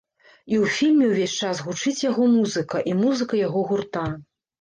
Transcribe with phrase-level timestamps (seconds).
[0.51, 4.07] І ў фільме ўвесь час гучыць яго музыка і музыка яго гурта.